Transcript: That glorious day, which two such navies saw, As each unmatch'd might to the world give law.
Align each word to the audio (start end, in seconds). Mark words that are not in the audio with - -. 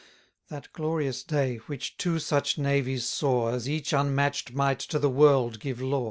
That 0.49 0.73
glorious 0.73 1.21
day, 1.21 1.57
which 1.67 1.95
two 1.95 2.17
such 2.17 2.57
navies 2.57 3.05
saw, 3.05 3.49
As 3.49 3.69
each 3.69 3.93
unmatch'd 3.93 4.51
might 4.51 4.79
to 4.79 4.97
the 4.97 5.11
world 5.11 5.59
give 5.59 5.79
law. 5.79 5.99